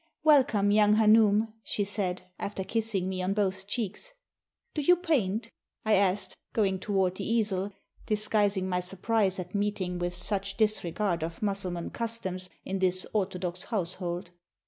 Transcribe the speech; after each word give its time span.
"Welcome, 0.23 0.71
young 0.71 0.95
hanoum," 0.95 1.53
she 1.63 1.83
said, 1.83 2.23
after 2.39 2.63
kissing 2.63 3.07
me 3.07 3.21
on 3.21 3.35
both 3.35 3.67
cheeks. 3.67 4.09
"Do 4.73 4.81
you 4.81 4.95
paint?" 4.95 5.51
I 5.85 5.93
asked, 5.93 6.35
going 6.53 6.79
toward 6.79 7.17
the 7.17 7.23
easel, 7.31 7.71
dis 8.07 8.27
guising 8.27 8.63
my 8.63 8.79
surprise 8.79 9.37
at 9.37 9.53
meeting 9.53 9.99
with 9.99 10.15
such 10.15 10.57
disregard 10.57 11.23
of 11.23 11.43
Mussulman 11.43 11.91
customs 11.91 12.49
in 12.65 12.79
this 12.79 13.05
orthodox 13.13 13.65
household. 13.65 14.31